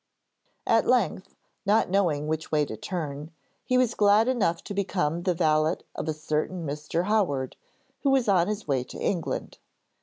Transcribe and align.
At 0.65 0.87
length, 0.87 1.35
not 1.63 1.87
knowing 1.91 2.27
which 2.27 2.51
way 2.51 2.65
to 2.65 2.75
turn, 2.75 3.29
he 3.63 3.77
was 3.77 3.93
glad 3.93 4.27
enough 4.27 4.63
to 4.63 4.73
become 4.73 5.21
the 5.21 5.35
valet 5.35 5.77
of 5.93 6.07
a 6.09 6.13
certain 6.15 6.65
Mr. 6.65 7.03
Howard, 7.03 7.55
who 8.01 8.09
was 8.09 8.27
on 8.27 8.47
his 8.47 8.67
way 8.67 8.83
to 8.83 8.97
England. 8.97 9.59